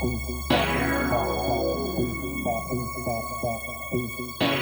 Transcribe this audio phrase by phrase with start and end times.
[0.00, 0.28] Thank
[4.40, 4.53] you.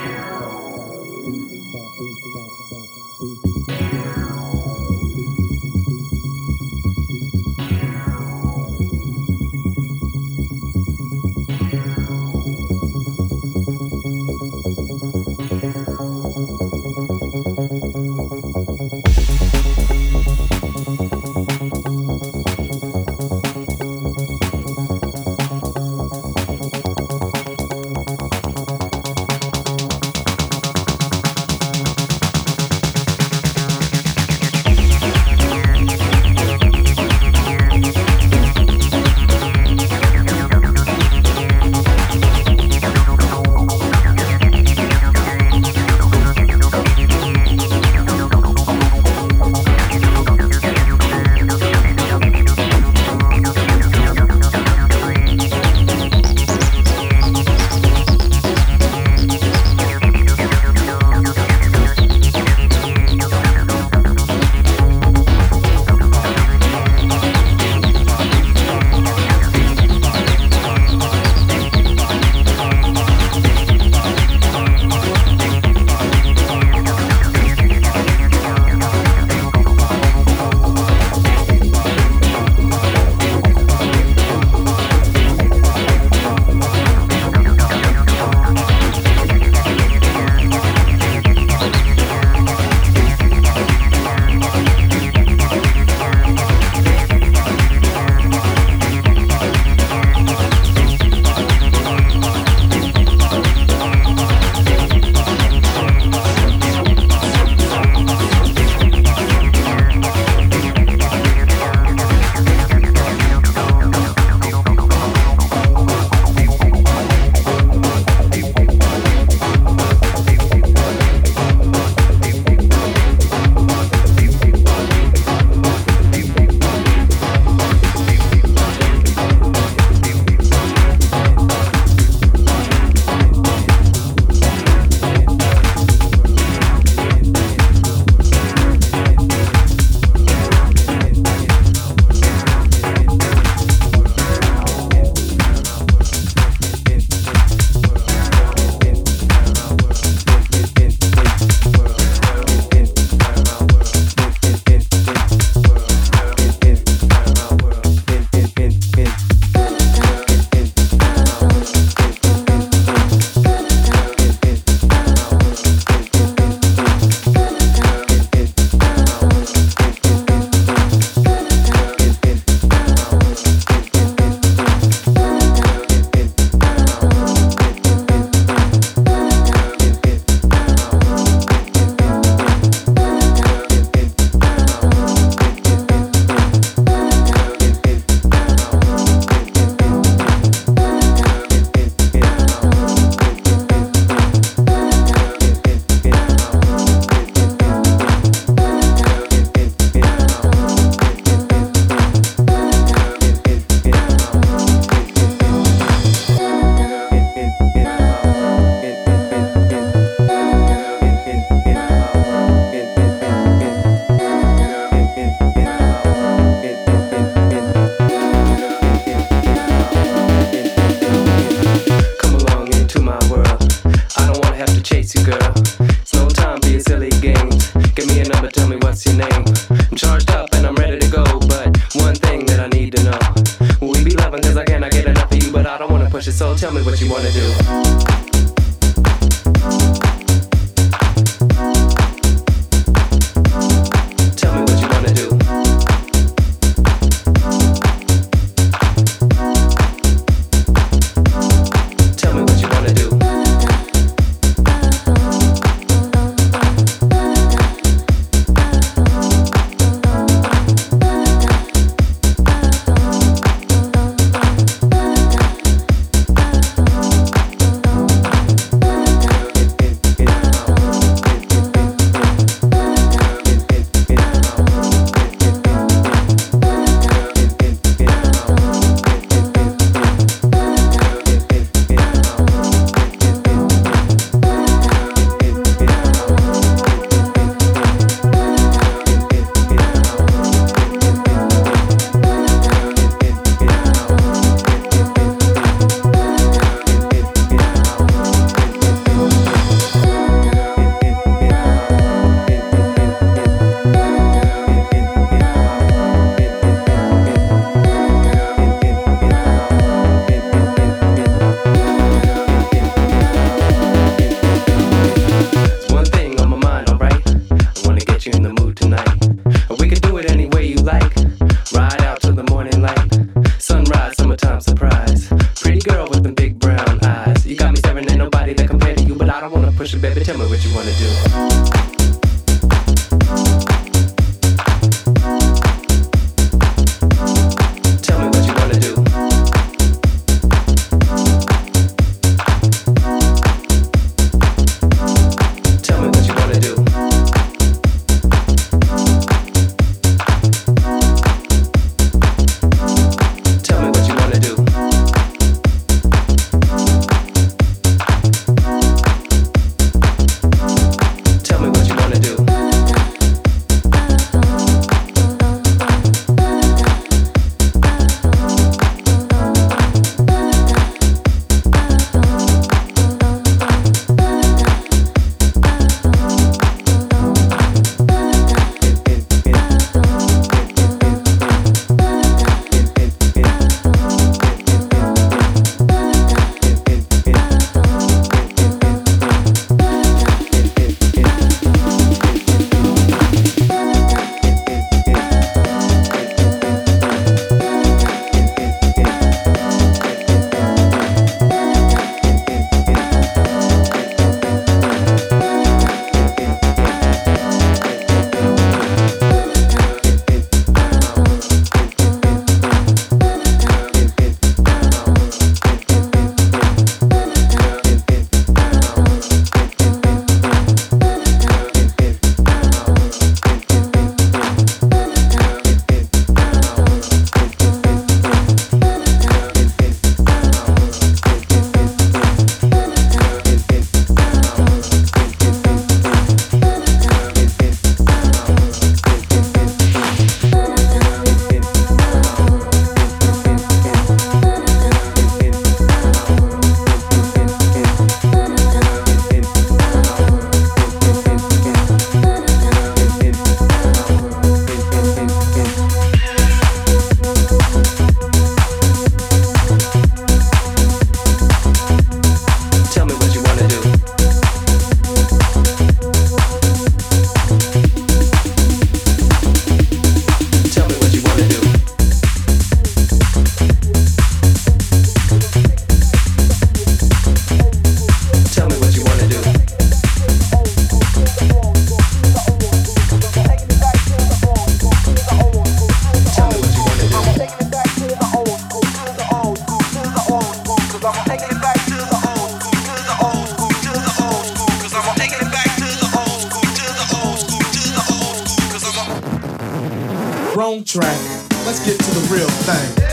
[501.65, 503.12] Let's get to the real thing.